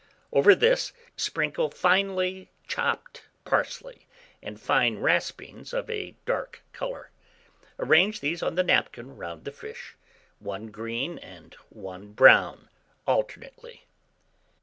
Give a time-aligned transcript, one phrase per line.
[0.33, 4.07] Over this, sprinkle finely chopped parsley
[4.41, 7.11] and fine raspings of a dark colour.
[7.77, 9.95] Arrange these on the napkin round the fish,
[10.39, 12.67] one green and one brown
[13.05, 13.85] alternately.